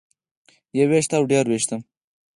يو 0.77 0.85
وېښتۀ 0.91 1.15
او 1.17 1.23
ډېر 1.31 1.45
وېښتۀ 1.47 1.75